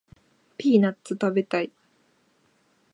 [0.57, 1.71] ピーナッツ食べたい